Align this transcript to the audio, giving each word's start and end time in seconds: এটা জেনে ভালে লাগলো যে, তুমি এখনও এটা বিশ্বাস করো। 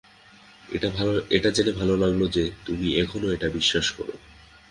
এটা 1.29 1.49
জেনে 1.51 1.71
ভালে 1.71 1.95
লাগলো 1.97 2.25
যে, 2.27 2.43
তুমি 2.65 2.87
এখনও 2.95 3.33
এটা 3.33 3.47
বিশ্বাস 3.49 3.87
করো। 3.91 4.13